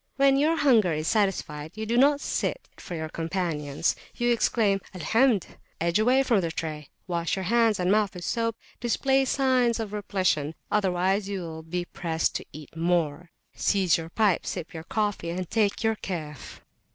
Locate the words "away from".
5.99-6.41